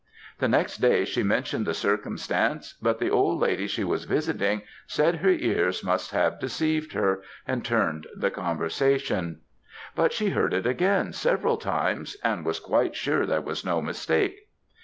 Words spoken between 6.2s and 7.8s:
deceived her, and